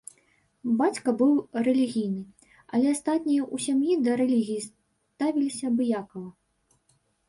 [0.79, 1.33] Бацька быў
[1.67, 2.23] рэлігійны,
[2.73, 6.29] але астатнія ў сям'і да рэлігіі ставіліся абыякава.